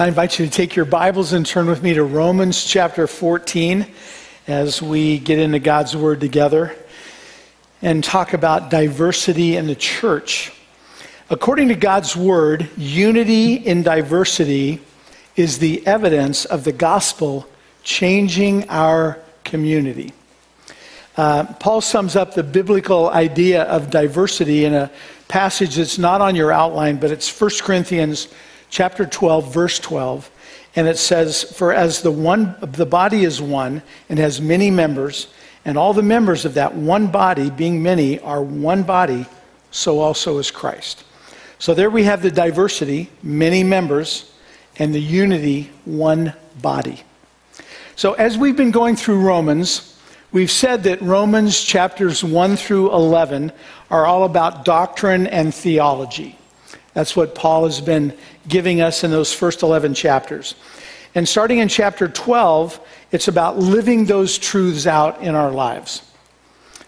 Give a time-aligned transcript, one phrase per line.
[0.00, 3.84] I invite you to take your Bibles and turn with me to Romans chapter 14
[4.46, 6.76] as we get into God's Word together
[7.82, 10.52] and talk about diversity in the church.
[11.30, 14.80] According to God's Word, unity in diversity
[15.34, 17.48] is the evidence of the gospel
[17.82, 20.12] changing our community.
[21.16, 24.92] Uh, Paul sums up the biblical idea of diversity in a
[25.26, 28.28] passage that's not on your outline, but it's 1 Corinthians
[28.70, 30.30] chapter 12, verse 12.
[30.76, 35.28] And it says, For as the one the body is one and has many members,
[35.64, 39.26] and all the members of that one body, being many, are one body,
[39.70, 41.04] so also is Christ.
[41.58, 44.32] So there we have the diversity, many members,
[44.78, 47.02] and the unity, one body.
[47.96, 49.98] So as we've been going through Romans,
[50.30, 53.50] we've said that Romans chapters 1 through 11
[53.90, 56.38] are all about doctrine and theology.
[56.94, 58.16] That's what Paul has been
[58.48, 60.54] giving us in those first 11 chapters.
[61.14, 62.80] And starting in chapter 12,
[63.12, 66.02] it's about living those truths out in our lives.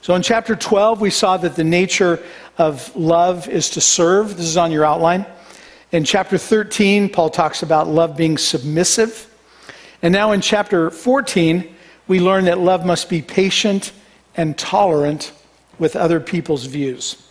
[0.02, 2.22] So in chapter 12, we saw that the nature
[2.58, 4.36] of love is to serve.
[4.36, 5.26] This is on your outline.
[5.92, 9.26] In chapter 13, Paul talks about love being submissive.
[10.02, 11.74] And now in chapter 14,
[12.06, 13.92] we learn that love must be patient
[14.36, 15.32] and tolerant
[15.78, 17.26] with other people's views.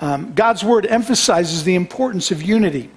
[0.00, 2.90] Um, God's word emphasizes the importance of unity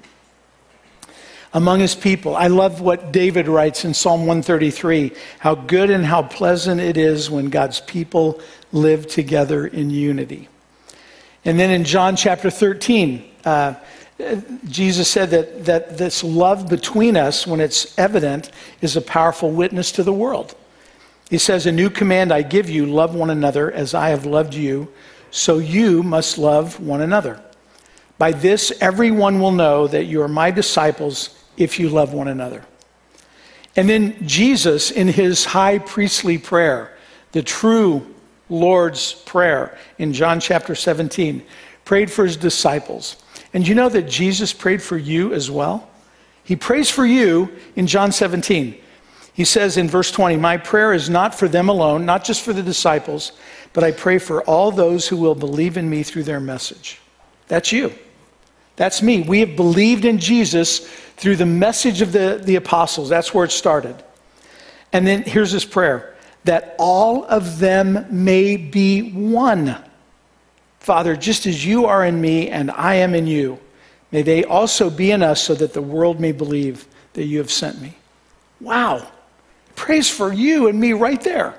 [1.55, 2.35] among his people.
[2.35, 7.29] I love what David writes in Psalm 133 how good and how pleasant it is
[7.31, 8.41] when God's people
[8.73, 10.49] live together in unity.
[11.45, 13.75] And then in John chapter 13, uh,
[14.65, 19.93] Jesus said that, that this love between us, when it's evident, is a powerful witness
[19.93, 20.55] to the world.
[21.29, 24.53] He says, A new command I give you love one another as I have loved
[24.53, 24.89] you,
[25.31, 27.41] so you must love one another.
[28.17, 32.65] By this, everyone will know that you are my disciples if you love one another.
[33.75, 36.95] And then Jesus, in his high priestly prayer,
[37.33, 38.05] the true
[38.49, 41.43] Lord's Prayer in John chapter 17,
[41.83, 43.17] prayed for his disciples.
[43.53, 45.89] And you know that Jesus prayed for you as well?
[46.43, 48.81] He prays for you in John 17.
[49.33, 52.53] He says in verse 20, My prayer is not for them alone, not just for
[52.53, 53.33] the disciples,
[53.73, 57.01] but I pray for all those who will believe in me through their message.
[57.47, 57.93] That's you.
[58.77, 59.21] That's me.
[59.21, 63.09] We have believed in Jesus through the message of the, the apostles.
[63.09, 63.95] That's where it started.
[64.93, 66.15] And then here's this prayer
[66.45, 69.75] that all of them may be one.
[70.79, 73.59] Father, just as you are in me and I am in you,
[74.11, 77.51] may they also be in us so that the world may believe that you have
[77.51, 77.95] sent me.
[78.61, 79.07] Wow.
[79.75, 81.57] Praise for you and me right there.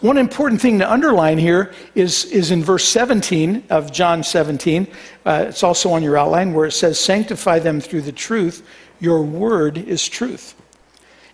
[0.00, 4.86] One important thing to underline here is, is in verse 17 of John 17.
[5.26, 8.64] Uh, it's also on your outline where it says, Sanctify them through the truth.
[9.00, 10.54] Your word is truth.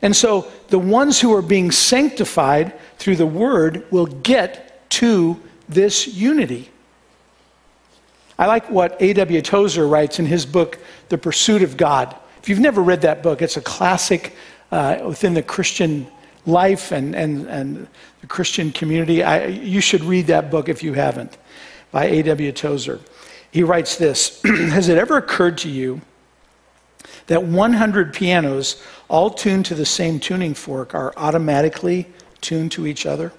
[0.00, 6.06] And so the ones who are being sanctified through the word will get to this
[6.06, 6.70] unity.
[8.38, 9.42] I like what A.W.
[9.42, 10.78] Tozer writes in his book,
[11.10, 12.16] The Pursuit of God.
[12.42, 14.34] If you've never read that book, it's a classic
[14.72, 16.06] uh, within the Christian
[16.46, 17.88] life and, and, and
[18.24, 19.22] the Christian community.
[19.22, 21.36] I, you should read that book if you haven't,
[21.90, 22.52] by A.W.
[22.52, 23.00] Tozer.
[23.50, 26.00] He writes this Has it ever occurred to you
[27.26, 32.06] that 100 pianos, all tuned to the same tuning fork, are automatically
[32.40, 33.30] tuned to each other?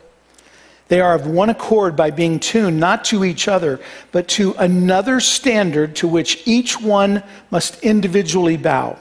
[0.88, 3.79] They are of one accord by being tuned not to each other,
[4.12, 9.00] but to another standard to which each one must individually bow.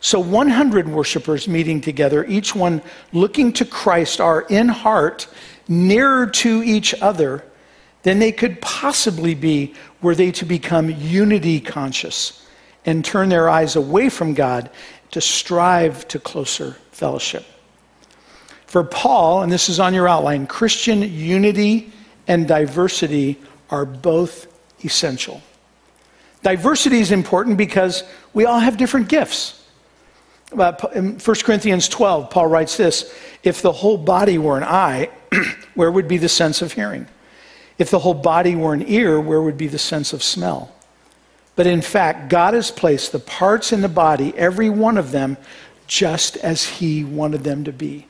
[0.00, 2.82] So 100 worshipers meeting together, each one
[3.12, 5.26] looking to Christ, are in heart
[5.66, 7.44] nearer to each other
[8.02, 12.46] than they could possibly be were they to become unity conscious
[12.86, 14.70] and turn their eyes away from God
[15.10, 17.44] to strive to closer fellowship.
[18.66, 21.92] For Paul, and this is on your outline, Christian unity
[22.28, 23.38] and diversity
[23.70, 24.46] are both
[24.84, 25.42] essential.
[26.42, 29.57] Diversity is important because we all have different gifts.
[30.50, 35.10] In 1 Corinthians 12, Paul writes this If the whole body were an eye,
[35.74, 37.06] where would be the sense of hearing?
[37.76, 40.74] If the whole body were an ear, where would be the sense of smell?
[41.54, 45.36] But in fact, God has placed the parts in the body, every one of them,
[45.86, 48.06] just as He wanted them to be.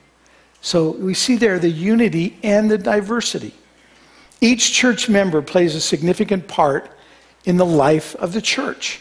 [0.61, 3.55] So we see there the unity and the diversity.
[4.41, 6.91] Each church member plays a significant part
[7.45, 9.01] in the life of the church.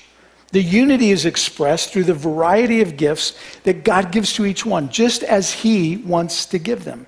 [0.52, 4.90] The unity is expressed through the variety of gifts that God gives to each one,
[4.90, 7.08] just as He wants to give them.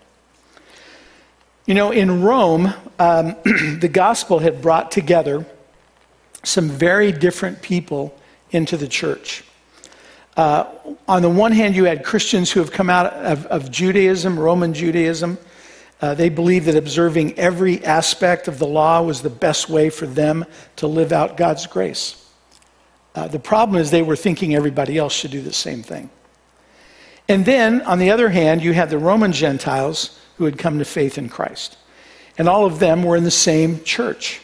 [1.65, 3.35] You know, in Rome, um,
[3.79, 5.45] the gospel had brought together
[6.43, 8.17] some very different people
[8.51, 9.43] into the church.
[10.35, 10.65] Uh,
[11.07, 14.73] on the one hand, you had Christians who have come out of, of Judaism, Roman
[14.73, 15.37] Judaism.
[16.01, 20.07] Uh, they believed that observing every aspect of the law was the best way for
[20.07, 20.45] them
[20.77, 22.28] to live out God's grace.
[23.15, 26.09] Uh, the problem is they were thinking everybody else should do the same thing.
[27.27, 30.85] And then, on the other hand, you had the Roman Gentiles who had come to
[30.85, 31.77] faith in Christ.
[32.37, 34.41] And all of them were in the same church.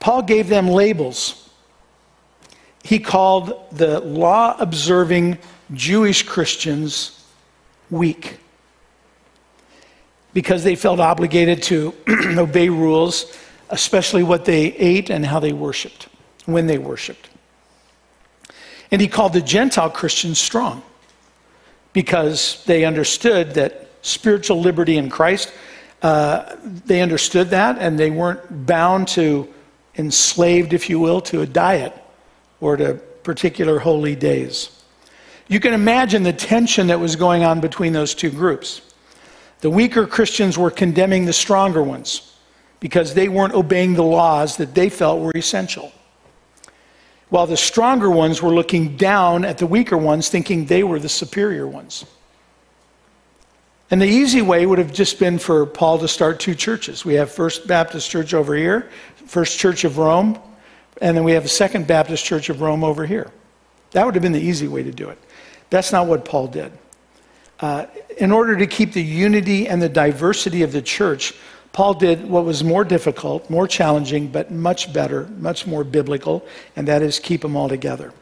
[0.00, 1.50] Paul gave them labels.
[2.84, 5.38] He called the law observing
[5.74, 7.24] Jewish Christians
[7.90, 8.38] weak
[10.32, 11.92] because they felt obligated to
[12.38, 13.36] obey rules,
[13.70, 16.08] especially what they ate and how they worshiped,
[16.46, 17.28] when they worshiped.
[18.90, 20.82] And he called the Gentile Christians strong
[21.92, 25.52] because they understood that spiritual liberty in Christ,
[26.02, 29.52] uh, they understood that and they weren't bound to,
[29.96, 31.92] enslaved, if you will, to a diet
[32.60, 34.70] or to particular holy days.
[35.48, 38.82] You can imagine the tension that was going on between those two groups.
[39.60, 42.36] The weaker Christians were condemning the stronger ones
[42.80, 45.92] because they weren't obeying the laws that they felt were essential
[47.30, 51.08] while the stronger ones were looking down at the weaker ones, thinking they were the
[51.08, 52.04] superior ones.
[53.90, 57.04] And the easy way would have just been for Paul to start two churches.
[57.04, 58.90] We have First Baptist Church over here,
[59.26, 60.38] First Church of Rome,
[61.00, 63.30] and then we have a Second Baptist Church of Rome over here.
[63.92, 65.18] That would have been the easy way to do it.
[65.70, 66.72] That's not what Paul did.
[67.60, 67.86] Uh,
[68.18, 71.34] in order to keep the unity and the diversity of the church,
[71.72, 76.88] Paul did what was more difficult, more challenging, but much better, much more biblical, and
[76.88, 78.12] that is keep them all together.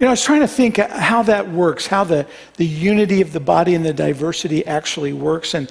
[0.00, 2.26] You know, I was trying to think how that works, how the,
[2.56, 5.54] the unity of the body and the diversity actually works.
[5.54, 5.70] And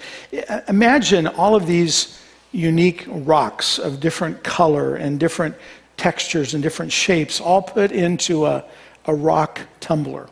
[0.50, 2.22] uh, imagine all of these
[2.54, 5.56] unique rocks of different color and different
[5.98, 8.64] textures and different shapes, all put into a,
[9.06, 10.30] a rock tumbler.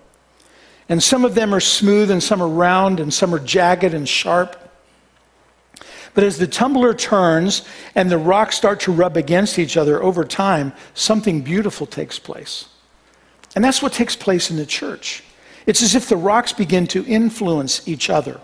[0.88, 4.08] And some of them are smooth and some are round and some are jagged and
[4.08, 4.61] sharp.
[6.13, 7.63] But as the tumbler turns
[7.96, 12.68] and the rocks start to rub against each other over time, something beautiful takes place.
[13.56, 15.24] And that's what takes place in the church.
[15.66, 18.40] It's as if the rocks begin to influence each other.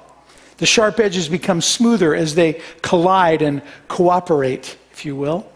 [0.58, 5.50] The sharp edges become smoother as they collide and cooperate, if you will.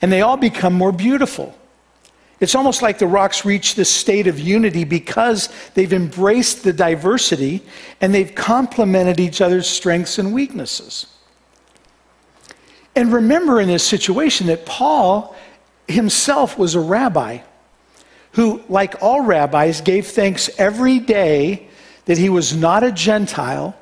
[0.00, 1.54] And they all become more beautiful.
[2.40, 7.62] It's almost like the rocks reach this state of unity because they've embraced the diversity
[8.00, 11.06] and they've complemented each other's strengths and weaknesses.
[12.98, 15.36] And remember in this situation that Paul
[15.86, 17.38] himself was a rabbi
[18.32, 21.68] who, like all rabbis, gave thanks every day
[22.06, 23.76] that he was not a Gentile,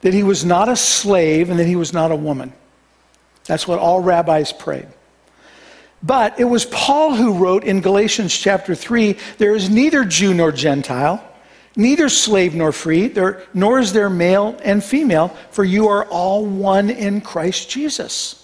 [0.00, 2.52] that he was not a slave, and that he was not a woman.
[3.44, 4.88] That's what all rabbis prayed.
[6.02, 10.50] But it was Paul who wrote in Galatians chapter 3 there is neither Jew nor
[10.50, 11.24] Gentile
[11.76, 16.44] neither slave nor free, there, nor is there male and female, for you are all
[16.44, 18.40] one in Christ Jesus.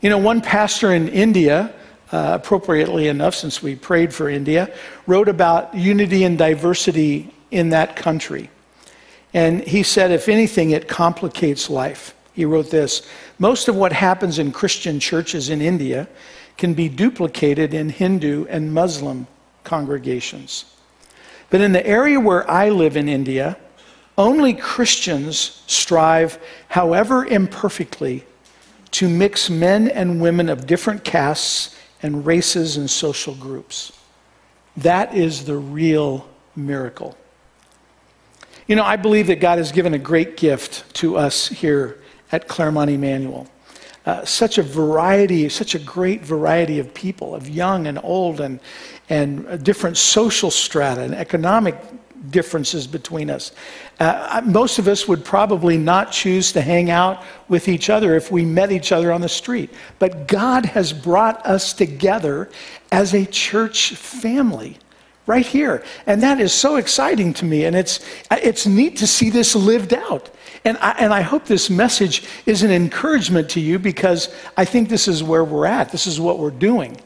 [0.00, 1.72] You know, one pastor in India,
[2.10, 4.74] uh, appropriately enough, since we prayed for India,
[5.06, 8.50] wrote about unity and diversity in that country.
[9.34, 12.14] And he said, if anything, it complicates life.
[12.32, 13.06] He wrote this
[13.38, 16.08] Most of what happens in Christian churches in India
[16.56, 19.26] can be duplicated in Hindu and Muslim
[19.64, 20.64] congregations.
[21.52, 23.58] But in the area where I live in India,
[24.16, 28.24] only Christians strive, however imperfectly,
[28.92, 33.92] to mix men and women of different castes and races and social groups.
[34.78, 37.18] That is the real miracle.
[38.66, 41.98] You know, I believe that God has given a great gift to us here
[42.32, 43.46] at Claremont Emmanuel.
[44.04, 48.58] Uh, such a variety, such a great variety of people, of young and old, and,
[49.08, 51.76] and different social strata and economic
[52.30, 53.52] differences between us.
[54.00, 58.30] Uh, most of us would probably not choose to hang out with each other if
[58.30, 59.70] we met each other on the street.
[59.98, 62.48] But God has brought us together
[62.90, 64.78] as a church family
[65.26, 65.84] right here.
[66.06, 67.64] And that is so exciting to me.
[67.64, 68.00] And it's,
[68.30, 70.30] it's neat to see this lived out.
[70.64, 74.88] And I, and I hope this message is an encouragement to you because I think
[74.88, 75.90] this is where we're at.
[75.90, 77.00] This is what we're doing.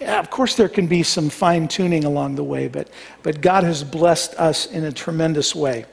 [0.00, 2.88] Of course, there can be some fine tuning along the way, but,
[3.22, 5.86] but God has blessed us in a tremendous way.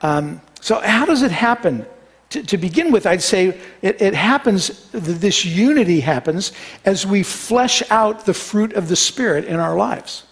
[0.00, 1.86] Um, so, how does it happen?
[2.30, 6.52] To, to begin with, I'd say it, it happens, this unity happens
[6.84, 10.22] as we flesh out the fruit of the Spirit in our lives,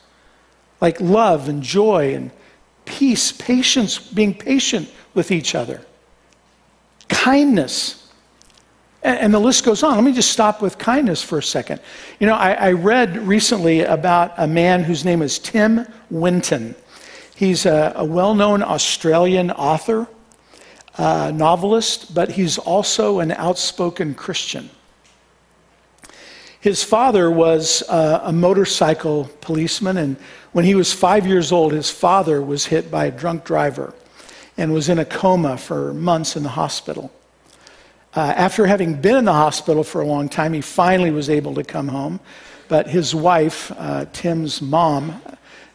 [0.81, 2.31] like love and joy and
[2.85, 5.83] peace, patience, being patient with each other,
[7.09, 8.11] kindness,
[9.03, 9.95] And, the list goes on.
[9.95, 11.81] Let me just stop with kindness for a second.
[12.19, 16.75] You know, I, I read recently about a man whose name is Tim Winton.
[17.37, 20.09] He's a, a well known Australian author,
[20.97, 24.71] uh, novelist, but he's also an outspoken Christian.
[26.61, 30.17] His father was uh, a motorcycle policeman, and
[30.53, 33.95] when he was five years old, his father was hit by a drunk driver
[34.57, 37.13] and was in a coma for months in the hospital.
[38.15, 41.55] Uh, after having been in the hospital for a long time, he finally was able
[41.55, 42.19] to come home.
[42.67, 45.23] But his wife, uh, Tim's mom,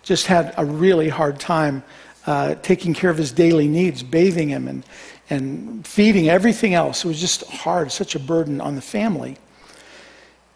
[0.04, 1.84] just had a really hard time
[2.28, 4.86] uh, taking care of his daily needs, bathing him and,
[5.30, 7.06] and feeding everything else.
[7.06, 9.38] It was just hard, such a burden on the family.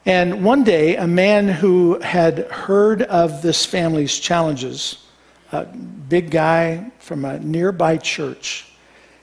[0.07, 5.05] And one day, a man who had heard of this family's challenges,
[5.51, 8.71] a big guy from a nearby church,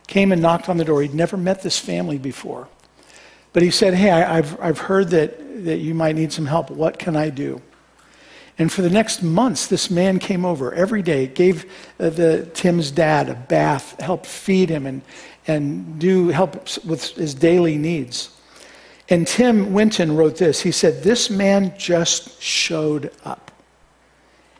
[0.06, 1.00] came and knocked on the door.
[1.00, 2.68] He'd never met this family before.
[3.54, 6.68] But he said, Hey, I, have I've heard that, that you might need some help.
[6.68, 7.62] What can I do?
[8.58, 11.64] And for the next months, this man came over every day, gave
[11.98, 15.00] uh, the, Tim's dad a bath, helped feed him, and,
[15.46, 18.33] and do help with his daily needs.
[19.08, 20.60] And Tim Winton wrote this.
[20.62, 23.50] He said, This man just showed up.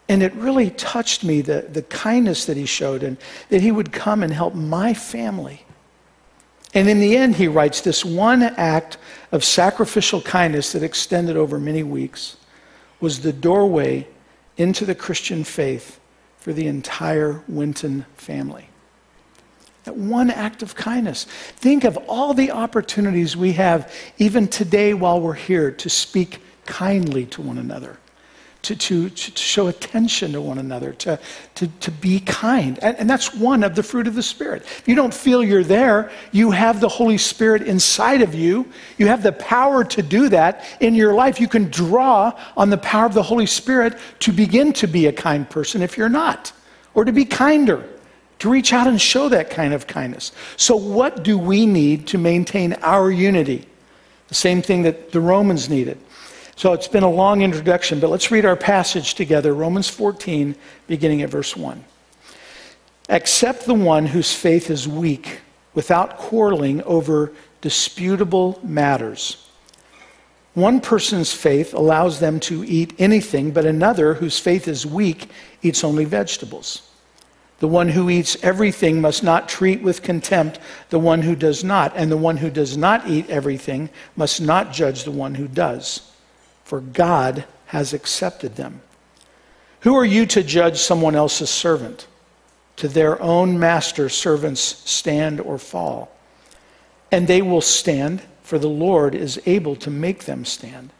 [0.09, 3.17] And it really touched me, the, the kindness that he showed, and
[3.49, 5.65] that he would come and help my family.
[6.75, 8.99] And in the end, he writes, this one act
[9.31, 12.37] of sacrificial kindness that extended over many weeks
[13.01, 14.09] was the doorway
[14.57, 16.01] into the Christian faith
[16.37, 18.69] for the entire Winton family.
[19.85, 21.25] That one act of kindness.
[21.25, 27.27] Think of all the opportunities we have, even today while we're here, to speak kindly
[27.27, 27.99] to one another
[28.65, 31.19] to, to, to show attention to one another, to,
[31.55, 32.79] to, to be kind.
[32.81, 34.63] And, and that's one of the fruit of the Spirit.
[34.63, 38.67] If you don't feel you're there, you have the Holy Spirit inside of you.
[38.99, 41.41] You have the power to do that in your life.
[41.41, 45.13] You can draw on the power of the Holy Spirit to begin to be a
[45.13, 46.53] kind person if you're not,
[46.95, 47.87] or to be kinder
[48.45, 50.31] to reach out and show that kind of kindness.
[50.59, 53.67] So, what do we need to maintain our unity?
[54.29, 55.99] The same thing that the Romans needed.
[56.55, 60.55] So it's been a long introduction, but let's read our passage together Romans 14,
[60.87, 61.83] beginning at verse 1.
[63.09, 65.41] Accept the one whose faith is weak
[65.73, 67.33] without quarreling over
[67.63, 69.49] disputable matters.
[70.53, 75.31] One person's faith allows them to eat anything, but another whose faith is weak
[75.63, 76.91] eats only vegetables.
[77.65, 80.59] The one who eats everything must not treat with contempt
[80.91, 84.71] the one who does not, and the one who does not eat everything must not
[84.71, 86.13] judge the one who does
[86.63, 88.83] for God has accepted them.
[89.81, 92.07] Who are you to judge someone else's servant?
[92.77, 96.15] To their own master, servants stand or fall.
[97.11, 100.91] And they will stand, for the Lord is able to make them stand.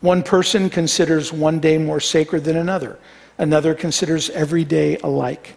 [0.00, 3.00] One person considers one day more sacred than another,
[3.36, 5.56] another considers every day alike.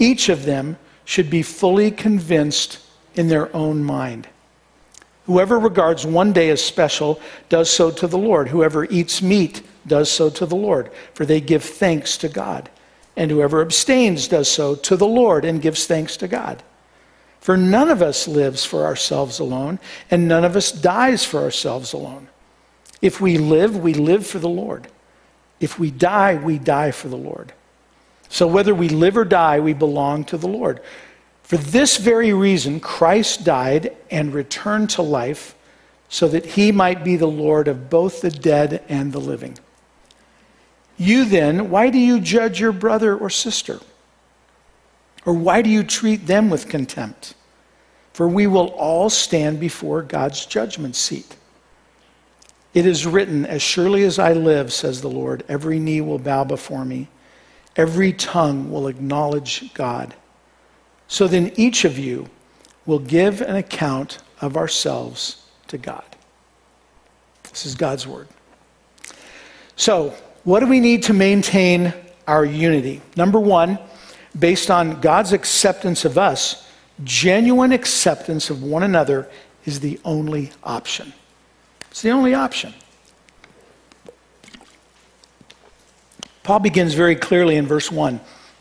[0.00, 2.80] Each of them should be fully convinced
[3.14, 4.26] in their own mind.
[5.26, 8.48] Whoever regards one day as special does so to the Lord.
[8.48, 12.70] Whoever eats meat does so to the Lord, for they give thanks to God.
[13.16, 16.62] And whoever abstains does so to the Lord and gives thanks to God.
[17.40, 19.78] For none of us lives for ourselves alone,
[20.10, 22.28] and none of us dies for ourselves alone.
[23.02, 24.88] If we live, we live for the Lord.
[25.58, 27.52] If we die, we die for the Lord.
[28.30, 30.80] So whether we live or die, we belong to the Lord.
[31.42, 35.56] For this very reason, Christ died and returned to life
[36.08, 39.58] so that he might be the Lord of both the dead and the living.
[40.96, 43.80] You then, why do you judge your brother or sister?
[45.26, 47.34] Or why do you treat them with contempt?
[48.12, 51.36] For we will all stand before God's judgment seat.
[52.74, 56.44] It is written, As surely as I live, says the Lord, every knee will bow
[56.44, 57.08] before me,
[57.76, 60.14] every tongue will acknowledge God.
[61.08, 62.28] So then each of you
[62.86, 66.04] will give an account of ourselves to God.
[67.50, 68.28] This is God's word.
[69.76, 71.92] So, what do we need to maintain
[72.26, 73.02] our unity?
[73.16, 73.78] Number one,
[74.38, 76.68] based on God's acceptance of us,
[77.04, 79.28] genuine acceptance of one another
[79.64, 81.12] is the only option.
[81.90, 82.72] It's the only option.
[86.42, 88.20] Paul begins very clearly in verse 1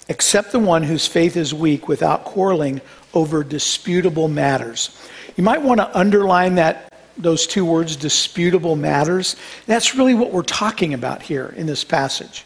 [0.10, 2.82] Accept the one whose faith is weak without quarreling
[3.14, 4.98] over disputable matters.
[5.36, 9.36] You might want to underline that those two words disputable matters.
[9.68, 12.46] That's really what we're talking about here in this passage.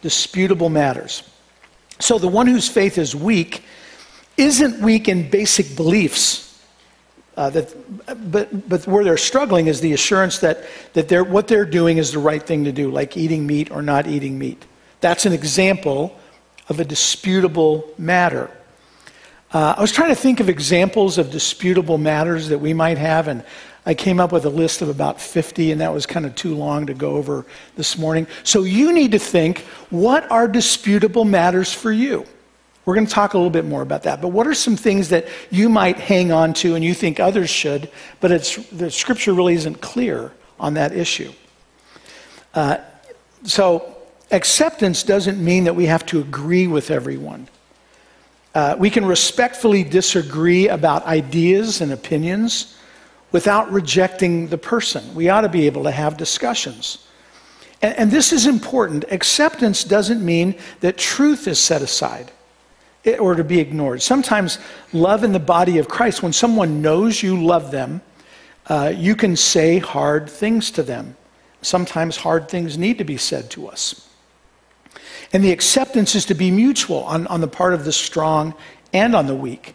[0.00, 1.22] Disputable matters.
[1.98, 3.62] So the one whose faith is weak
[4.36, 6.48] isn't weak in basic beliefs.
[7.36, 11.64] Uh, that, but, but where they're struggling is the assurance that, that they're, what they're
[11.64, 14.64] doing is the right thing to do, like eating meat or not eating meat.
[15.02, 16.16] That's an example
[16.68, 18.50] of a disputable matter.
[19.52, 23.26] Uh, I was trying to think of examples of disputable matters that we might have,
[23.26, 23.44] and
[23.84, 26.54] I came up with a list of about 50, and that was kind of too
[26.54, 27.44] long to go over
[27.74, 28.28] this morning.
[28.44, 29.58] So you need to think
[29.90, 32.24] what are disputable matters for you?
[32.84, 34.22] We're going to talk a little bit more about that.
[34.22, 37.50] But what are some things that you might hang on to and you think others
[37.50, 37.90] should,
[38.20, 38.30] but
[38.70, 40.30] the scripture really isn't clear
[40.60, 41.32] on that issue?
[42.54, 42.78] Uh,
[43.44, 43.91] so,
[44.32, 47.48] acceptance doesn't mean that we have to agree with everyone.
[48.54, 52.76] Uh, we can respectfully disagree about ideas and opinions
[53.30, 55.14] without rejecting the person.
[55.14, 57.06] We ought to be able to have discussions.
[57.80, 59.04] And, and this is important.
[59.10, 62.30] Acceptance doesn't mean that truth is set aside
[63.18, 64.02] or to be ignored.
[64.02, 64.58] Sometimes,
[64.92, 68.00] love in the body of Christ, when someone knows you love them,
[68.66, 71.16] uh, you can say hard things to them.
[71.62, 74.08] Sometimes hard things need to be said to us.
[75.32, 78.54] And the acceptance is to be mutual on, on the part of the strong
[78.92, 79.74] and on the weak.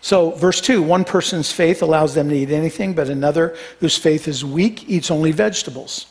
[0.00, 4.28] So, verse 2 one person's faith allows them to eat anything, but another whose faith
[4.28, 6.06] is weak eats only vegetables.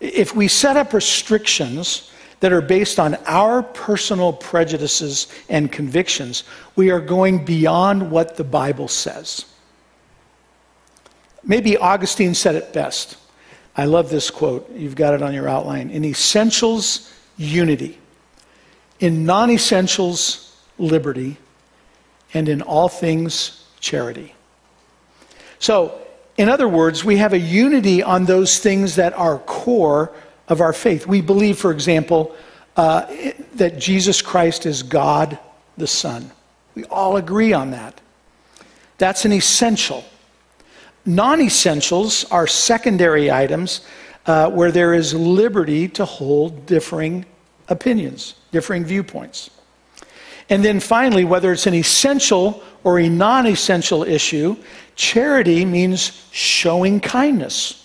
[0.00, 2.10] If we set up restrictions
[2.40, 6.44] that are based on our personal prejudices and convictions,
[6.74, 9.46] we are going beyond what the Bible says.
[11.42, 13.16] Maybe Augustine said it best.
[13.76, 14.70] I love this quote.
[14.72, 15.90] You've got it on your outline.
[15.90, 17.98] In essentials, unity.
[19.00, 21.36] In non essentials, liberty.
[22.34, 24.34] And in all things, charity.
[25.58, 25.98] So,
[26.36, 30.12] in other words, we have a unity on those things that are core
[30.48, 31.06] of our faith.
[31.06, 32.36] We believe, for example,
[32.76, 33.06] uh,
[33.54, 35.38] that Jesus Christ is God
[35.78, 36.30] the Son.
[36.74, 38.00] We all agree on that.
[38.98, 40.04] That's an essential.
[41.06, 43.80] Non essentials are secondary items
[44.26, 47.24] uh, where there is liberty to hold differing
[47.68, 49.50] opinions, differing viewpoints.
[50.48, 54.56] And then finally, whether it's an essential or a non essential issue,
[54.94, 57.82] charity means showing kindness.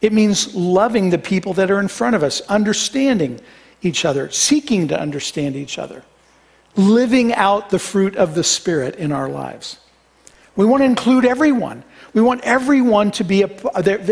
[0.00, 3.40] It means loving the people that are in front of us, understanding
[3.80, 6.04] each other, seeking to understand each other,
[6.76, 9.78] living out the fruit of the Spirit in our lives.
[10.56, 11.84] We want to include everyone.
[12.14, 13.50] We want everyone to be a,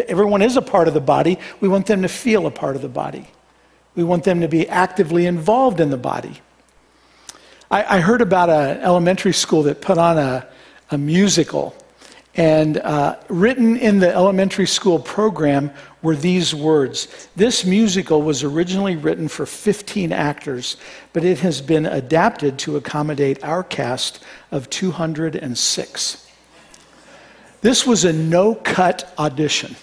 [0.08, 1.38] everyone is a part of the body.
[1.60, 3.28] We want them to feel a part of the body.
[3.94, 6.40] We want them to be actively involved in the body.
[7.70, 10.48] I, I heard about an elementary school that put on a,
[10.90, 11.74] a musical
[12.34, 17.28] and uh, written in the elementary school program were these words.
[17.36, 20.78] This musical was originally written for 15 actors,
[21.12, 26.31] but it has been adapted to accommodate our cast of 206.
[27.62, 29.74] This was a no cut audition.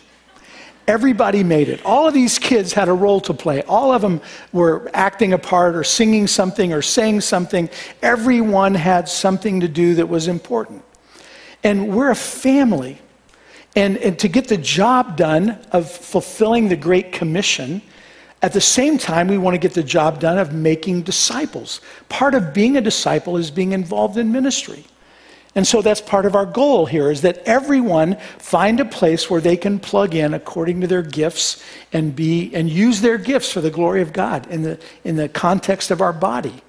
[0.87, 1.83] Everybody made it.
[1.85, 3.61] All of these kids had a role to play.
[3.63, 7.69] All of them were acting a part or singing something or saying something.
[8.01, 10.83] Everyone had something to do that was important.
[11.63, 12.99] And we're a family.
[13.75, 17.81] And, and to get the job done of fulfilling the Great Commission,
[18.41, 21.81] at the same time, we want to get the job done of making disciples.
[22.09, 24.85] Part of being a disciple is being involved in ministry.
[25.55, 29.41] And so that's part of our goal here is that everyone find a place where
[29.41, 33.59] they can plug in according to their gifts and be and use their gifts for
[33.59, 36.61] the glory of God in the in the context of our body.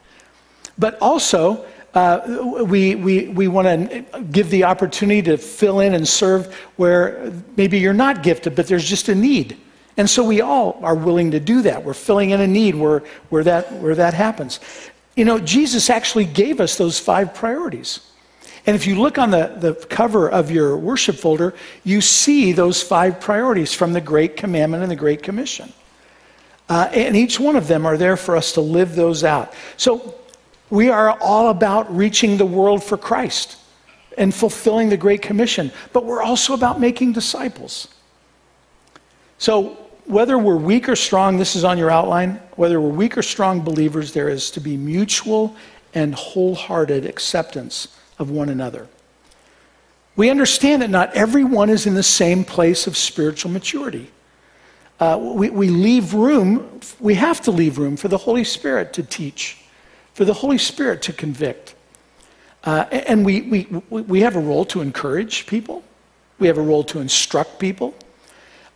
[0.78, 6.06] But also uh, we, we, we want to give the opportunity to fill in and
[6.06, 9.56] serve where maybe you're not gifted, but there's just a need.
[9.96, 11.84] And so we all are willing to do that.
[11.84, 14.60] We're filling in a need where, where, that, where that happens.
[15.16, 18.00] You know, Jesus actually gave us those five priorities.
[18.70, 22.80] And if you look on the, the cover of your worship folder, you see those
[22.80, 25.72] five priorities from the Great Commandment and the Great Commission.
[26.68, 29.54] Uh, and each one of them are there for us to live those out.
[29.76, 30.14] So
[30.70, 33.56] we are all about reaching the world for Christ
[34.16, 37.88] and fulfilling the Great Commission, but we're also about making disciples.
[39.38, 43.22] So, whether we're weak or strong, this is on your outline, whether we're weak or
[43.22, 45.56] strong believers, there is to be mutual
[45.92, 47.88] and wholehearted acceptance
[48.20, 48.86] of one another.
[50.14, 54.10] We understand that not everyone is in the same place of spiritual maturity.
[55.00, 59.02] Uh, we, we leave room, we have to leave room for the Holy Spirit to
[59.02, 59.56] teach
[60.12, 61.74] for the Holy Spirit to convict.
[62.64, 65.82] Uh, and we, we, we have a role to encourage people,
[66.38, 67.94] we have a role to instruct people,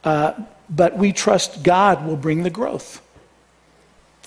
[0.05, 0.33] uh,
[0.71, 3.03] but we trust God will bring the growth.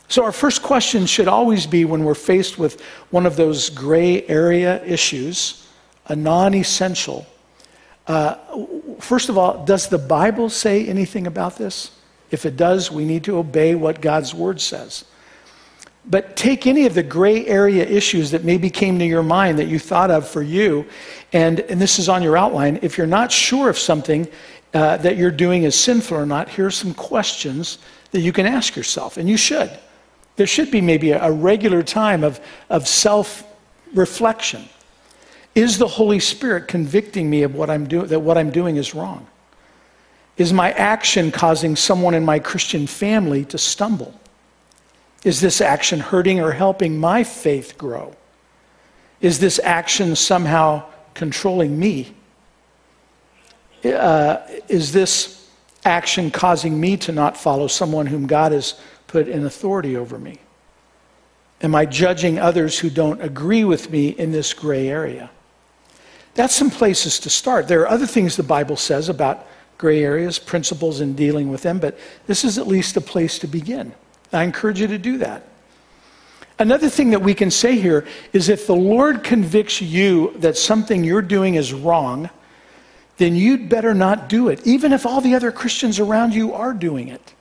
[0.09, 4.25] So, our first question should always be when we're faced with one of those gray
[4.27, 5.67] area issues,
[6.07, 7.25] a non essential
[8.07, 8.35] Uh,
[8.99, 11.91] first of all, does the Bible say anything about this?
[12.31, 15.03] If it does, we need to obey what God's word says.
[16.05, 19.67] But take any of the gray area issues that maybe came to your mind that
[19.67, 20.85] you thought of for you,
[21.33, 22.79] and, and this is on your outline.
[22.81, 24.25] If you're not sure if something
[24.73, 27.79] uh, that you're doing is sinful or not, here's some questions
[28.11, 29.69] that you can ask yourself, and you should.
[30.37, 33.43] There should be maybe a, regular time of, of self
[33.93, 34.69] reflection.
[35.55, 38.93] Is the Holy Spirit convicting me of what I'm doing, that what I'm doing is
[38.93, 39.27] wrong?
[40.37, 44.13] Is my action causing someone in my Christian family to stumble?
[45.23, 48.15] Is this action hurting or helping my faith grow?
[49.19, 50.83] Is this action somehow
[51.15, 52.13] controlling me?
[53.83, 55.49] Uh, is this
[55.85, 60.39] action causing me to not follow someone whom God has put in authority over me?
[61.61, 65.31] Am I judging others who don't agree with me in this gray area?
[66.35, 67.67] That's some places to start.
[67.67, 69.47] There are other things the Bible says about
[69.79, 73.47] gray areas, principles in dealing with them, but this is at least a place to
[73.47, 73.93] begin.
[74.31, 75.43] I encourage you to do that.
[76.59, 81.03] Another thing that we can say here is if the Lord convicts you that something
[81.03, 82.29] you're doing is wrong,
[83.17, 86.73] then you'd better not do it, even if all the other Christians around you are
[86.73, 87.33] doing it.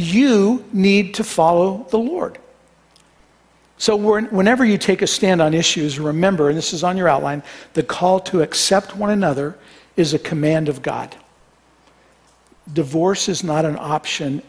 [0.00, 2.38] You need to follow the Lord.
[3.76, 7.42] So, whenever you take a stand on issues, remember, and this is on your outline,
[7.74, 9.58] the call to accept one another
[9.96, 11.14] is a command of God.
[12.72, 14.42] Divorce is not an option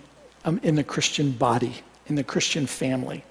[0.46, 1.76] um, in the Christian body,
[2.08, 3.26] in the Christian family.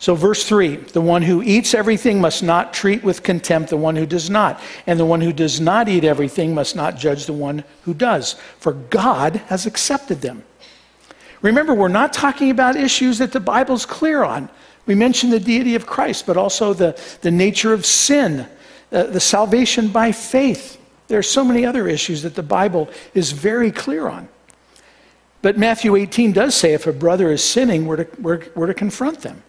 [0.00, 3.94] So, verse 3 the one who eats everything must not treat with contempt the one
[3.94, 7.32] who does not, and the one who does not eat everything must not judge the
[7.32, 10.42] one who does, for God has accepted them.
[11.44, 14.48] Remember, we're not talking about issues that the Bible's clear on.
[14.86, 18.48] We mentioned the deity of Christ, but also the, the nature of sin,
[18.90, 20.80] uh, the salvation by faith.
[21.08, 24.26] There are so many other issues that the Bible is very clear on.
[25.42, 28.74] But Matthew 18 does say if a brother is sinning, we're to, we're, we're to
[28.74, 29.42] confront them.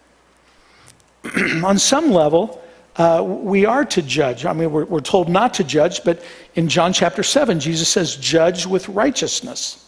[1.64, 2.62] on some level,
[2.96, 4.44] uh, we are to judge.
[4.44, 6.22] I mean, we're, we're told not to judge, but
[6.56, 9.85] in John chapter 7, Jesus says, judge with righteousness.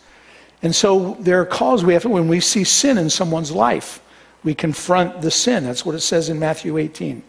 [0.63, 4.01] And so there are calls we have to, when we see sin in someone's life,
[4.45, 5.65] we confront the sin.
[5.65, 7.23] That's what it says in Matthew 18.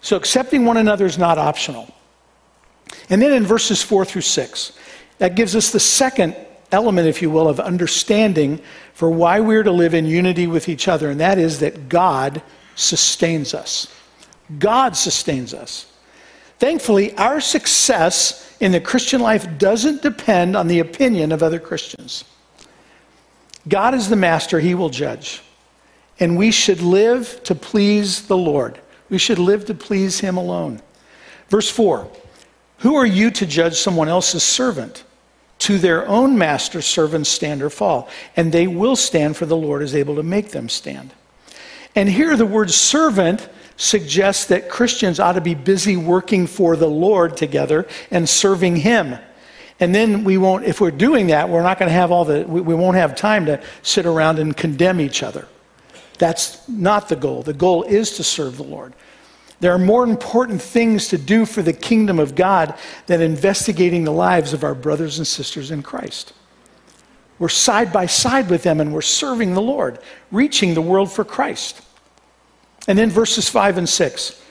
[0.00, 1.92] So accepting one another is not optional.
[3.08, 4.72] And then in verses 4 through 6,
[5.18, 6.34] that gives us the second
[6.72, 8.60] element, if you will, of understanding
[8.94, 12.42] for why we're to live in unity with each other, and that is that God
[12.74, 13.92] sustains us.
[14.58, 15.86] God sustains us.
[16.58, 22.24] Thankfully, our success in the Christian life doesn't depend on the opinion of other Christians.
[23.68, 25.42] God is the master, He will judge
[26.20, 28.78] and we should live to please the Lord.
[29.08, 30.82] We should live to please Him alone.
[31.48, 32.08] Verse 4
[32.78, 35.04] Who are you to judge someone else's servant?
[35.60, 39.82] To their own master, servants stand or fall, and they will stand, for the Lord
[39.82, 41.12] is able to make them stand.
[41.94, 43.46] And here the word servant
[43.76, 49.18] suggests that Christians ought to be busy working for the Lord together and serving Him.
[49.80, 52.44] And then we won't, if we're doing that, we're not going to have all the,
[52.46, 55.48] we, we won't have time to sit around and condemn each other.
[56.18, 57.42] That's not the goal.
[57.42, 58.92] The goal is to serve the Lord.
[59.60, 62.74] There are more important things to do for the kingdom of God
[63.06, 66.34] than investigating the lives of our brothers and sisters in Christ.
[67.38, 69.98] We're side by side with them and we're serving the Lord,
[70.30, 71.80] reaching the world for Christ.
[72.86, 74.42] And then verses 5 and 6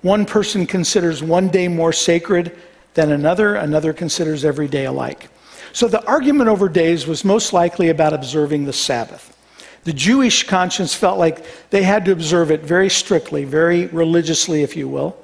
[0.00, 2.56] one person considers one day more sacred
[2.98, 5.30] than another, another considers every day alike.
[5.72, 9.36] So the argument over days was most likely about observing the Sabbath.
[9.84, 14.76] The Jewish conscience felt like they had to observe it very strictly, very religiously, if
[14.76, 15.16] you will.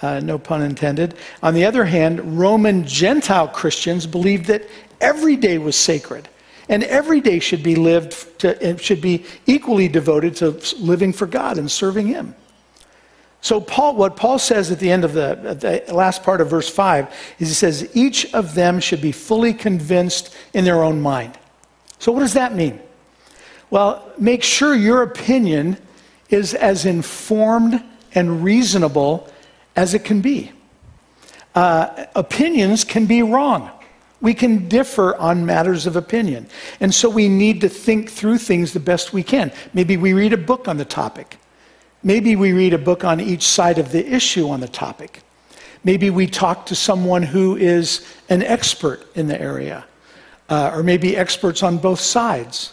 [0.00, 1.14] Uh, no pun intended.
[1.42, 4.66] On the other hand, Roman Gentile Christians believed that
[4.98, 6.26] every day was sacred
[6.70, 11.58] and every day should be lived to, should be equally devoted to living for God
[11.58, 12.34] and serving Him.
[13.42, 16.68] So Paul, what Paul says at the end of the, the last part of verse
[16.68, 21.38] five is he says each of them should be fully convinced in their own mind.
[21.98, 22.80] So what does that mean?
[23.70, 25.78] Well, make sure your opinion
[26.28, 27.82] is as informed
[28.14, 29.28] and reasonable
[29.76, 30.52] as it can be.
[31.54, 33.70] Uh, opinions can be wrong.
[34.20, 36.46] We can differ on matters of opinion.
[36.80, 39.50] And so we need to think through things the best we can.
[39.72, 41.38] Maybe we read a book on the topic.
[42.02, 45.22] Maybe we read a book on each side of the issue on the topic.
[45.84, 49.84] Maybe we talk to someone who is an expert in the area,
[50.48, 52.72] uh, or maybe experts on both sides.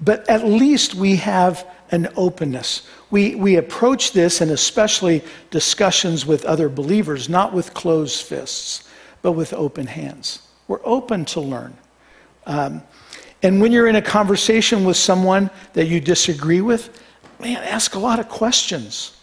[0.00, 2.88] But at least we have an openness.
[3.10, 8.88] We, we approach this, and especially discussions with other believers, not with closed fists,
[9.22, 10.42] but with open hands.
[10.66, 11.76] We're open to learn.
[12.46, 12.82] Um,
[13.42, 17.00] and when you're in a conversation with someone that you disagree with,
[17.40, 19.16] man, ask a lot of questions.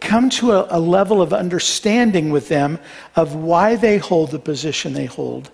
[0.00, 2.78] Come to a, a level of understanding with them
[3.16, 5.50] of why they hold the position they hold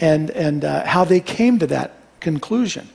[0.00, 2.88] and, and uh, how they came to that conclusion.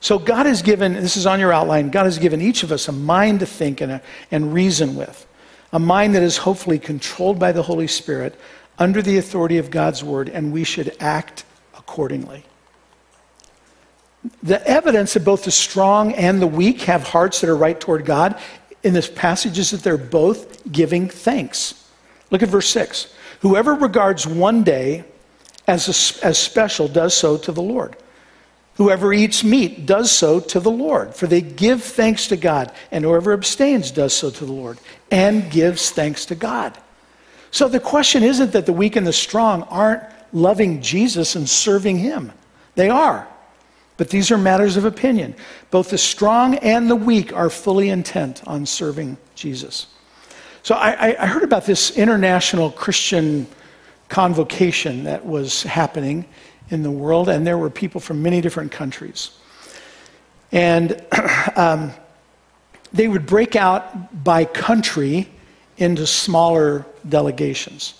[0.00, 2.88] So, God has given, this is on your outline, God has given each of us
[2.88, 5.26] a mind to think and, a, and reason with,
[5.72, 8.38] a mind that is hopefully controlled by the Holy Spirit
[8.78, 11.44] under the authority of God's word, and we should act
[11.76, 12.44] accordingly.
[14.44, 18.04] The evidence that both the strong and the weak have hearts that are right toward
[18.04, 18.38] God
[18.82, 21.88] in this passage is that they're both giving thanks.
[22.30, 23.14] Look at verse 6.
[23.40, 25.04] Whoever regards one day
[25.66, 27.96] as, a, as special does so to the Lord.
[28.74, 33.04] Whoever eats meat does so to the Lord, for they give thanks to God, and
[33.04, 34.78] whoever abstains does so to the Lord
[35.10, 36.76] and gives thanks to God.
[37.50, 40.02] So the question isn't that the weak and the strong aren't
[40.32, 42.32] loving Jesus and serving him.
[42.74, 43.28] They are.
[43.96, 45.34] But these are matters of opinion.
[45.70, 49.86] Both the strong and the weak are fully intent on serving Jesus.
[50.62, 53.46] So I, I heard about this international Christian
[54.08, 56.24] convocation that was happening
[56.70, 59.30] in the world, and there were people from many different countries.
[60.50, 61.04] And
[61.56, 61.92] um,
[62.92, 65.28] they would break out by country
[65.76, 67.94] into smaller delegations.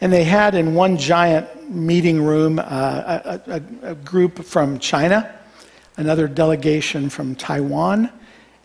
[0.00, 5.34] And they had in one giant meeting room uh, a, a, a group from China,
[5.96, 8.10] another delegation from Taiwan,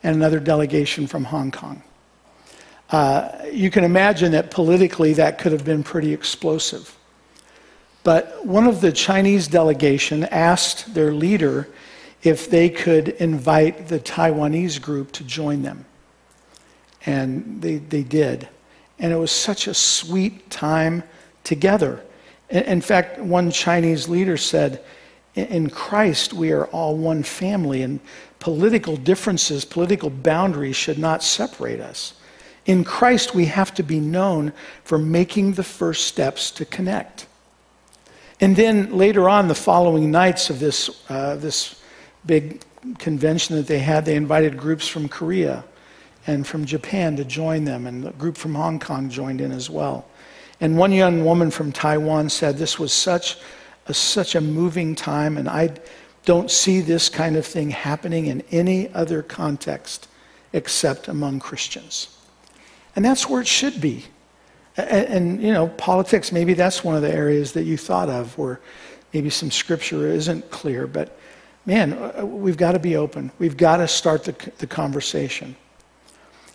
[0.04, 1.82] and another delegation from Hong Kong.
[2.90, 6.96] Uh, you can imagine that politically that could have been pretty explosive.
[8.04, 11.70] But one of the Chinese delegation asked their leader
[12.22, 15.86] if they could invite the Taiwanese group to join them.
[17.06, 18.48] And they, they did.
[19.00, 21.04] And it was such a sweet time
[21.44, 22.04] together.
[22.50, 24.84] In fact, one Chinese leader said,
[25.36, 28.00] In Christ, we are all one family, and
[28.40, 32.14] political differences, political boundaries should not separate us.
[32.66, 34.54] In Christ, we have to be known
[34.84, 37.28] for making the first steps to connect.
[38.40, 41.82] And then later on, the following nights of this, uh, this
[42.26, 42.62] big
[42.98, 45.64] convention that they had, they invited groups from Korea
[46.28, 49.70] and from Japan to join them, and a group from Hong Kong joined in as
[49.70, 50.06] well.
[50.64, 53.38] And one young woman from Taiwan said this was such
[53.88, 55.72] a, such a moving time, and I
[56.24, 60.08] don't see this kind of thing happening in any other context
[60.54, 62.18] except among Christians.
[62.96, 64.06] And that's where it should be.
[64.78, 68.38] And, and, you know, politics, maybe that's one of the areas that you thought of
[68.38, 68.62] where
[69.14, 70.88] maybe some scripture isn't clear.
[70.88, 71.20] But
[71.66, 73.34] man, uh, we've got to be open.
[73.38, 75.58] We've got to start the, the conversation.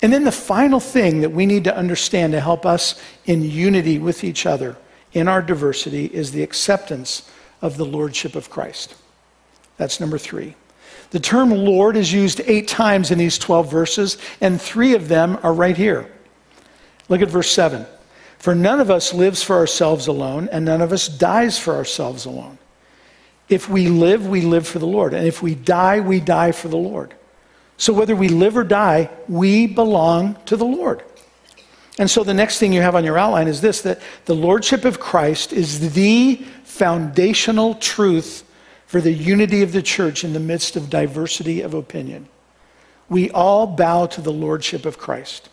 [0.01, 3.99] And then the final thing that we need to understand to help us in unity
[3.99, 4.77] with each other
[5.13, 7.29] in our diversity is the acceptance
[7.61, 8.95] of the lordship of Christ.
[9.77, 10.55] That's number three.
[11.11, 15.39] The term Lord is used eight times in these 12 verses, and three of them
[15.43, 16.11] are right here.
[17.09, 17.87] Look at verse 7.
[18.39, 22.25] For none of us lives for ourselves alone, and none of us dies for ourselves
[22.25, 22.59] alone.
[23.49, 25.15] If we live, we live for the Lord.
[25.15, 27.15] And if we die, we die for the Lord.
[27.79, 31.03] So whether we live or die, we belong to the Lord.
[31.99, 34.85] And so the next thing you have on your outline is this that the Lordship
[34.85, 38.45] of Christ is the foundational truth
[38.87, 42.29] for the unity of the church in the midst of diversity of opinion.
[43.09, 45.49] We all bow to the Lordship of Christ.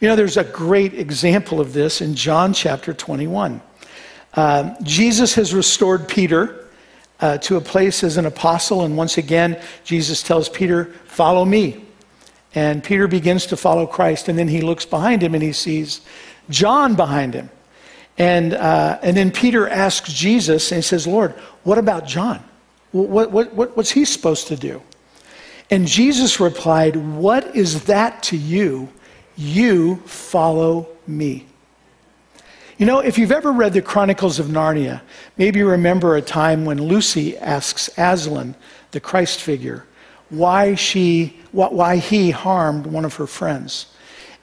[0.00, 3.60] You know, there's a great example of this in John chapter 21.
[4.34, 6.67] Uh, Jesus has restored Peter
[7.20, 11.84] uh, to a place as an apostle, and once again, Jesus tells Peter, Follow me.
[12.54, 16.00] And Peter begins to follow Christ, and then he looks behind him and he sees
[16.48, 17.50] John behind him.
[18.16, 22.42] And, uh, and then Peter asks Jesus, and he says, Lord, what about John?
[22.92, 24.82] What, what, what, what's he supposed to do?
[25.70, 28.88] And Jesus replied, What is that to you?
[29.36, 31.46] You follow me.
[32.78, 35.00] You know, if you've ever read the Chronicles of Narnia,
[35.36, 38.54] maybe you remember a time when Lucy asks Aslan,
[38.92, 39.84] the Christ figure,
[40.30, 43.86] why, she, why he harmed one of her friends.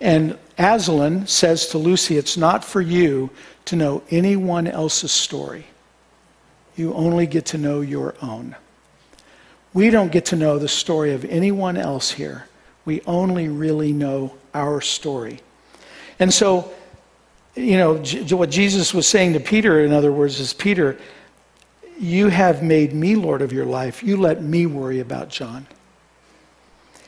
[0.01, 3.29] And Aslan says to Lucy, It's not for you
[3.65, 5.67] to know anyone else's story.
[6.75, 8.57] You only get to know your own.
[9.73, 12.49] We don't get to know the story of anyone else here.
[12.83, 15.39] We only really know our story.
[16.19, 16.73] And so,
[17.55, 17.95] you know,
[18.35, 20.99] what Jesus was saying to Peter, in other words, is Peter,
[21.97, 24.03] you have made me Lord of your life.
[24.03, 25.65] You let me worry about John.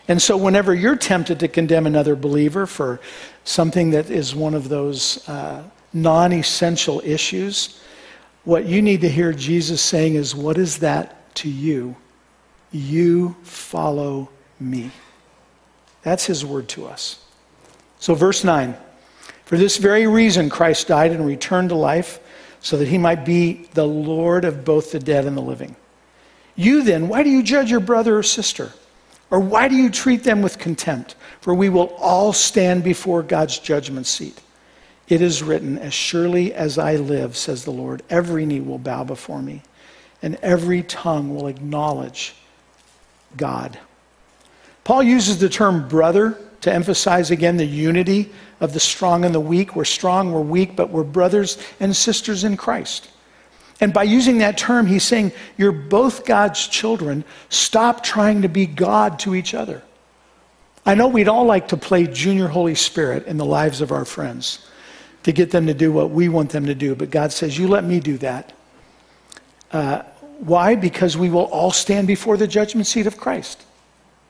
[0.08, 3.02] And so, whenever you're tempted to condemn another believer for
[3.44, 7.82] something that is one of those uh, non essential issues,
[8.46, 11.98] what you need to hear Jesus saying is, What is that to you?
[12.72, 14.30] You follow
[14.62, 14.92] me.
[16.04, 17.22] That's his word to us.
[18.00, 18.78] So, verse 9
[19.48, 22.20] For this very reason, Christ died and returned to life,
[22.60, 25.78] so that he might be the Lord of both the dead and the living.
[26.58, 28.74] You then, why do you judge your brother or sister?
[29.32, 31.16] Or why do you treat them with contempt?
[31.40, 34.38] For we will all stand before God's judgment seat.
[35.08, 39.06] It is written, As surely as I live, says the Lord, every knee will bow
[39.06, 39.62] before me,
[40.22, 42.36] and every tongue will acknowledge
[43.38, 43.80] God.
[44.84, 49.40] Paul uses the term brother to emphasize again the unity of the strong and the
[49.40, 49.76] weak.
[49.76, 53.10] We're strong, we're weak, but we're brothers and sisters in Christ.
[53.80, 57.24] And by using that term, he's saying, You're both God's children.
[57.50, 59.84] Stop trying to be God to each other.
[60.86, 64.06] I know we'd all like to play junior Holy Spirit in the lives of our
[64.06, 64.66] friends
[65.24, 67.68] to get them to do what we want them to do, but God says, You
[67.68, 68.54] let me do that.
[69.72, 70.04] Uh,
[70.40, 70.76] why?
[70.76, 73.66] Because we will all stand before the judgment seat of Christ.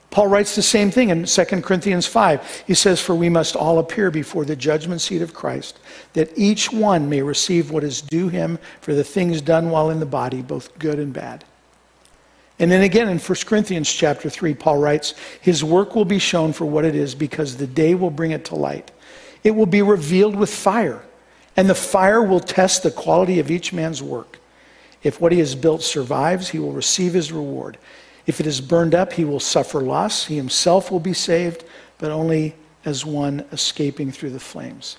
[0.10, 2.64] Paul writes the same thing in 2 Corinthians 5.
[2.66, 5.80] He says, For we must all appear before the judgment seat of Christ,
[6.14, 10.00] that each one may receive what is due him for the things done while in
[10.00, 11.44] the body, both good and bad.
[12.60, 16.54] And then again in 1 Corinthians chapter 3, Paul writes, His work will be shown
[16.54, 18.92] for what it is, because the day will bring it to light.
[19.44, 21.04] It will be revealed with fire,
[21.56, 24.40] and the fire will test the quality of each man's work.
[25.04, 27.78] If what he has built survives, he will receive his reward.
[28.28, 30.26] If it is burned up, he will suffer loss.
[30.26, 31.64] He himself will be saved,
[31.98, 34.98] but only as one escaping through the flames.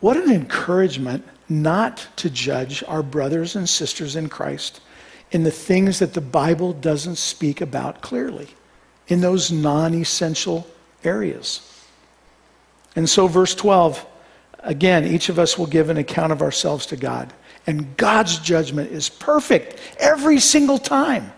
[0.00, 4.80] What an encouragement not to judge our brothers and sisters in Christ
[5.32, 8.48] in the things that the Bible doesn't speak about clearly,
[9.08, 10.66] in those non essential
[11.02, 11.72] areas.
[12.94, 14.06] And so, verse 12,
[14.60, 17.32] again, each of us will give an account of ourselves to God.
[17.66, 21.32] And God's judgment is perfect every single time.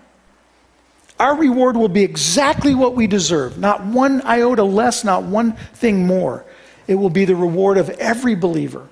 [1.19, 6.07] Our reward will be exactly what we deserve, not one iota less, not one thing
[6.07, 6.45] more.
[6.87, 8.89] It will be the reward of every believer.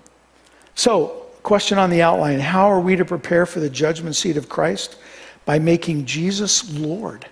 [0.74, 4.48] So, question on the outline How are we to prepare for the judgment seat of
[4.48, 4.96] Christ?
[5.44, 7.28] By making Jesus Lord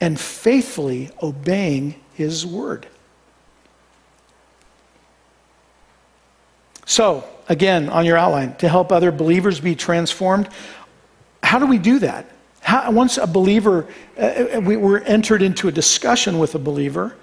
[0.00, 2.86] and faithfully obeying his word.
[6.84, 10.48] So, again, on your outline, to help other believers be transformed,
[11.42, 12.30] how do we do that?
[12.66, 13.86] How, once a believer,
[14.18, 17.14] uh, uh, we were entered into a discussion with a believer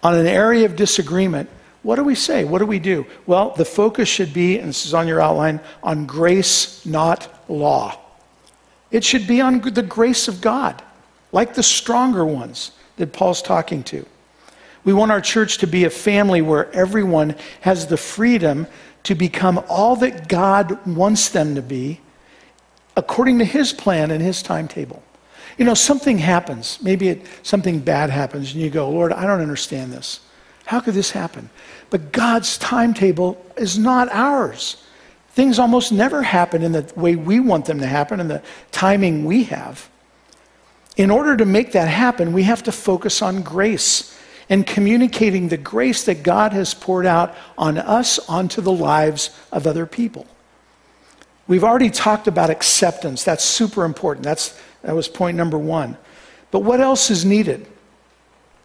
[0.00, 1.50] on an area of disagreement,
[1.82, 2.44] what do we say?
[2.44, 3.04] What do we do?
[3.26, 7.98] Well, the focus should be, and this is on your outline, on grace, not law.
[8.92, 10.80] It should be on the grace of God,
[11.32, 14.06] like the stronger ones that Paul's talking to.
[14.84, 18.68] We want our church to be a family where everyone has the freedom
[19.02, 21.98] to become all that God wants them to be
[22.96, 25.02] according to his plan and his timetable.
[25.58, 26.78] You know, something happens.
[26.82, 30.20] Maybe it, something bad happens, and you go, Lord, I don't understand this.
[30.64, 31.50] How could this happen?
[31.90, 34.82] But God's timetable is not ours.
[35.30, 39.24] Things almost never happen in the way we want them to happen and the timing
[39.24, 39.88] we have.
[40.96, 45.56] In order to make that happen, we have to focus on grace and communicating the
[45.56, 50.26] grace that God has poured out on us onto the lives of other people.
[51.48, 53.24] We've already talked about acceptance.
[53.24, 54.24] That's super important.
[54.24, 55.96] That's, that was point number one.
[56.50, 57.66] But what else is needed?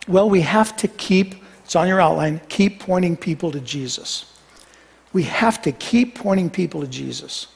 [0.07, 4.31] Well, we have to keep, it's on your outline, keep pointing people to Jesus.
[5.13, 7.47] We have to keep pointing people to Jesus.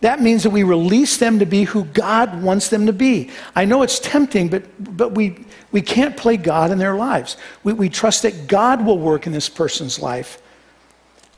[0.00, 3.30] That means that we release them to be who God wants them to be.
[3.54, 4.64] I know it's tempting, but,
[4.96, 7.36] but we, we can't play God in their lives.
[7.64, 10.40] We, we trust that God will work in this person's life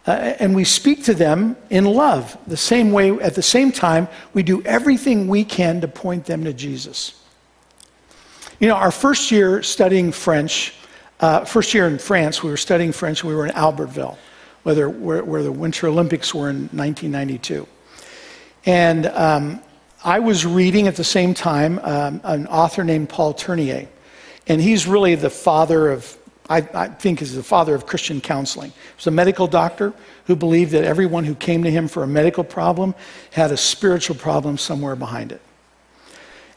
[0.07, 4.09] uh, and we speak to them in love, the same way, at the same time,
[4.35, 7.21] we do everything we can to point them to Jesus.
[8.59, 10.75] You know, our first year studying French,
[11.21, 14.17] uh, first year in France, we were studying French, we were in Albertville,
[14.65, 17.67] where, where, where the Winter Olympics were in 1992.
[18.67, 19.61] And um,
[20.05, 23.89] I was reading at the same time um, an author named Paul Tournier.
[24.49, 26.17] And he's really the father of
[26.49, 28.71] I, I, think is the father of Christian counseling.
[28.71, 29.93] He was a medical doctor
[30.27, 32.95] who believed that everyone who came to him for a medical problem
[33.31, 35.41] had a spiritual problem somewhere behind it.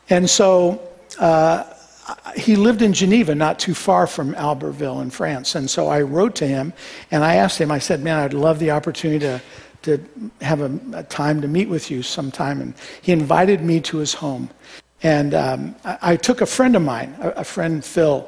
[0.09, 0.81] And so
[1.19, 1.63] uh,
[2.36, 5.55] he lived in Geneva, not too far from Albertville in France.
[5.55, 6.73] And so I wrote to him
[7.11, 9.41] and I asked him, I said, Man, I'd love the opportunity to,
[9.83, 10.03] to
[10.41, 12.61] have a, a time to meet with you sometime.
[12.61, 14.49] And he invited me to his home.
[15.06, 18.28] And um, I, I, took a friend of mine, a, a friend, Phil,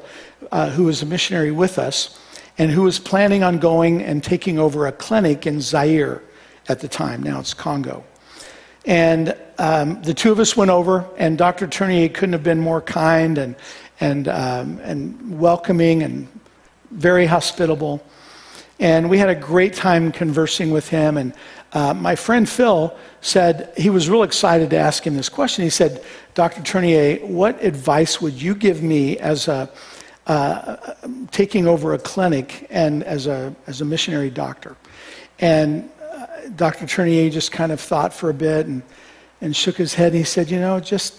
[0.52, 2.16] uh, who was a missionary with us.
[2.56, 6.22] and who was planning on going and taking over a clinic in Zaire
[6.68, 7.20] at the time.
[7.20, 8.04] Now it's Congo.
[8.84, 11.66] And um, the two of us went over, and Dr.
[11.66, 13.56] Tournier couldn't have been more kind and,
[13.98, 16.28] and, um, and welcoming and
[16.92, 18.00] very hospitable.
[18.78, 21.16] And we had a great time conversing with him.
[21.16, 21.34] And
[21.72, 25.64] uh, my friend Phil said he was real excited to ask him this question.
[25.64, 26.04] He said,
[26.34, 26.62] Dr.
[26.62, 29.70] Tournier, what advice would you give me as a
[30.26, 30.76] uh,
[31.30, 34.76] taking over a clinic and as a, as a missionary doctor?
[35.40, 35.90] And
[36.56, 36.86] Dr.
[36.86, 38.82] Tournier just kind of thought for a bit and,
[39.40, 40.08] and shook his head.
[40.08, 41.14] And he said, You know, just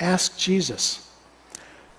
[0.00, 1.02] ask Jesus.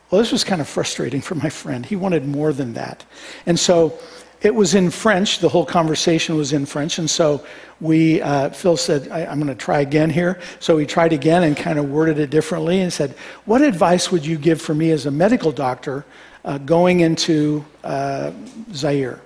[0.09, 1.85] Well, this was kind of frustrating for my friend.
[1.85, 3.05] He wanted more than that.
[3.45, 3.97] And so
[4.41, 5.39] it was in French.
[5.39, 6.99] The whole conversation was in French.
[6.99, 7.45] And so
[7.81, 10.39] we, uh, Phil said, I, am going to try again here.
[10.59, 13.11] So he tried again and kind of worded it differently and said,
[13.45, 16.05] What advice would you give for me as a medical doctor
[16.45, 18.31] uh, going into uh,
[18.73, 19.21] Zaire?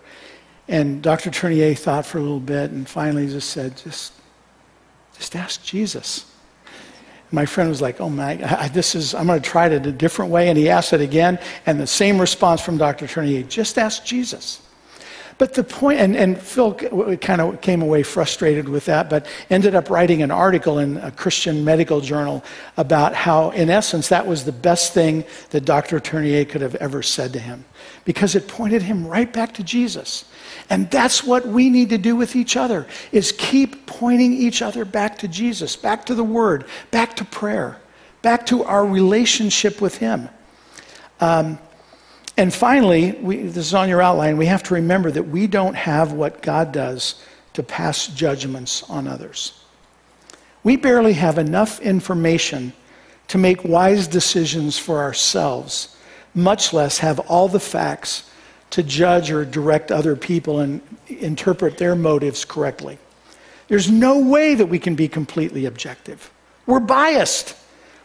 [0.67, 1.29] And Dr.
[1.29, 4.13] Tournier thought for a little bit and finally just said, just,
[5.17, 6.25] just ask Jesus.
[7.29, 9.91] My friend was like, oh my, I, this is, I'm going to try it a
[9.91, 10.47] different way.
[10.47, 13.05] And he asked it again, and the same response from Dr.
[13.05, 14.61] Tournier, just ask Jesus.
[15.41, 16.75] But the point, and, and Phil
[17.17, 21.09] kind of came away frustrated with that, but ended up writing an article in a
[21.09, 22.43] Christian medical journal
[22.77, 25.99] about how, in essence, that was the best thing that Dr.
[25.99, 27.65] Tournier could have ever said to him
[28.05, 30.25] because it pointed him right back to Jesus.
[30.69, 34.85] And that's what we need to do with each other is keep pointing each other
[34.85, 37.79] back to Jesus, back to the word, back to prayer,
[38.21, 40.29] back to our relationship with him.
[41.19, 41.57] Um,
[42.37, 45.75] and finally, we, this is on your outline, we have to remember that we don't
[45.75, 47.23] have what God does
[47.53, 49.61] to pass judgments on others.
[50.63, 52.73] We barely have enough information
[53.27, 55.95] to make wise decisions for ourselves,
[56.33, 58.29] much less have all the facts
[58.71, 62.97] to judge or direct other people and interpret their motives correctly.
[63.67, 66.31] There's no way that we can be completely objective.
[66.65, 67.55] We're biased.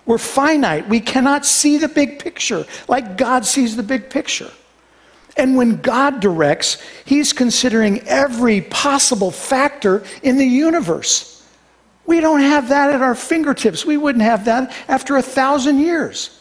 [0.07, 0.89] We're finite.
[0.89, 4.51] We cannot see the big picture like God sees the big picture.
[5.37, 11.45] And when God directs, He's considering every possible factor in the universe.
[12.07, 13.85] We don't have that at our fingertips.
[13.85, 16.41] We wouldn't have that after a thousand years.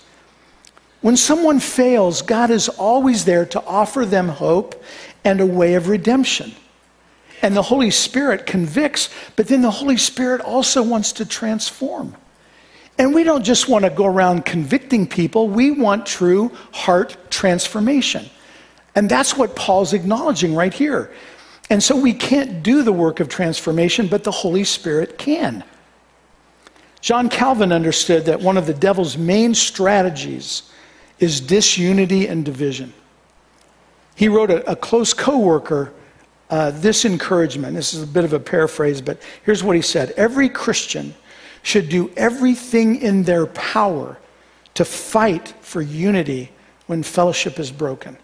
[1.02, 4.82] When someone fails, God is always there to offer them hope
[5.24, 6.54] and a way of redemption.
[7.42, 12.16] And the Holy Spirit convicts, but then the Holy Spirit also wants to transform.
[12.98, 18.30] And we don't just want to go around convicting people, we want true heart transformation.
[18.96, 21.12] And that's what Paul's acknowledging right here.
[21.70, 25.64] And so we can't do the work of transformation, but the Holy Spirit can.
[27.02, 30.72] John Calvin understood that one of the devil's main strategies
[31.20, 32.94] is disunity and division.
[34.16, 35.94] He wrote a, a close coworker
[36.50, 37.76] uh, this encouragement.
[37.76, 41.14] This is a bit of a paraphrase, but here's what he said Every Christian
[41.66, 44.20] should do everything in their power
[44.76, 46.52] to fight for unity
[46.86, 48.16] when fellowship is broken.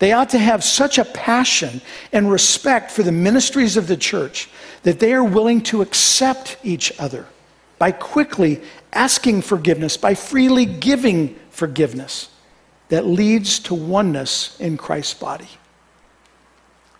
[0.00, 1.80] They ought to have such a passion
[2.12, 4.48] and respect for the ministries of the church
[4.82, 7.26] that they are willing to accept each other
[7.78, 8.60] by quickly
[8.92, 12.30] asking forgiveness, by freely giving forgiveness
[12.88, 15.48] that leads to oneness in Christ's body.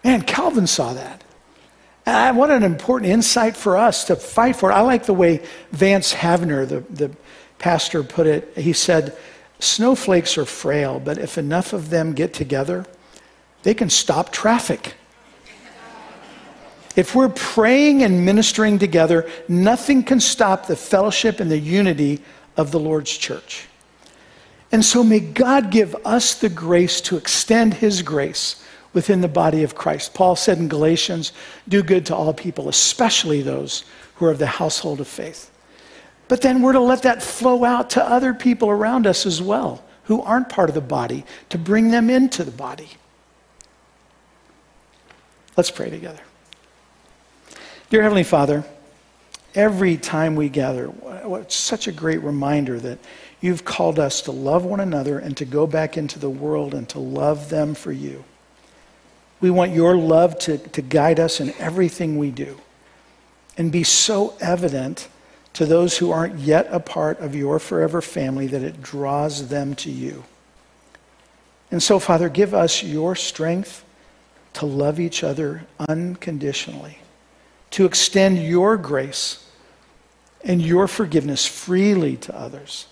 [0.05, 1.25] Man, Calvin saw that.
[2.07, 4.73] And what an important insight for us to fight for.
[4.73, 7.11] I like the way Vance Havner, the, the
[7.59, 8.57] pastor, put it.
[8.57, 9.17] He said,
[9.59, 12.87] Snowflakes are frail, but if enough of them get together,
[13.65, 14.95] they can stop traffic.
[16.95, 22.23] If we're praying and ministering together, nothing can stop the fellowship and the unity
[22.57, 23.67] of the Lord's church.
[24.73, 28.65] And so may God give us the grace to extend His grace
[28.97, 30.15] within the body of Christ.
[30.15, 31.33] Paul said in Galatians,
[31.69, 33.85] do good to all people, especially those
[34.15, 35.51] who are of the household of faith.
[36.29, 39.85] But then we're to let that flow out to other people around us as well,
[40.05, 42.89] who aren't part of the body, to bring them into the body.
[45.59, 46.23] Let's pray together.
[47.91, 48.65] Dear Heavenly Father,
[49.55, 52.99] every time we gather, it's such a great reminder that
[53.41, 56.89] You've called us to love one another and to go back into the world and
[56.89, 58.25] to love them for you.
[59.41, 62.59] We want your love to, to guide us in everything we do
[63.57, 65.09] and be so evident
[65.55, 69.75] to those who aren't yet a part of your forever family that it draws them
[69.77, 70.25] to you.
[71.71, 73.85] And so, Father, give us your strength
[74.55, 76.99] to love each other unconditionally,
[77.71, 79.47] to extend your grace
[80.45, 82.87] and your forgiveness freely to others.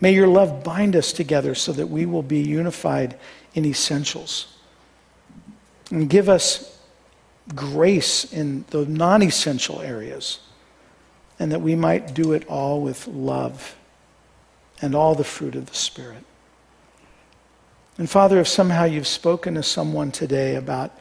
[0.00, 3.18] May your love bind us together so that we will be unified
[3.54, 4.56] in essentials.
[5.90, 6.78] And give us
[7.54, 10.38] grace in the non essential areas,
[11.38, 13.76] and that we might do it all with love
[14.80, 16.24] and all the fruit of the Spirit.
[17.98, 20.92] And Father, if somehow you've spoken to someone today about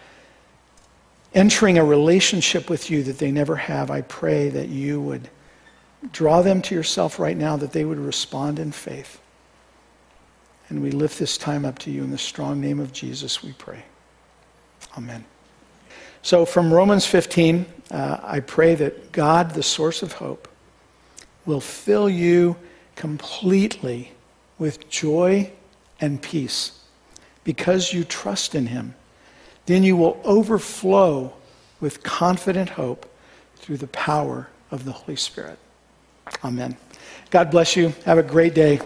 [1.33, 5.29] entering a relationship with you that they never have, I pray that you would
[6.11, 9.21] draw them to yourself right now, that they would respond in faith.
[10.69, 13.53] And we lift this time up to you in the strong name of Jesus, we
[13.53, 13.83] pray.
[14.97, 15.25] Amen.
[16.21, 20.47] So, from Romans 15, uh, I pray that God, the source of hope,
[21.45, 22.57] will fill you
[22.95, 24.11] completely
[24.57, 25.51] with joy
[26.01, 26.83] and peace
[27.43, 28.93] because you trust in Him.
[29.65, 31.33] Then you will overflow
[31.79, 33.09] with confident hope
[33.55, 35.57] through the power of the Holy Spirit.
[36.43, 36.75] Amen.
[37.31, 37.93] God bless you.
[38.05, 38.79] Have a great day.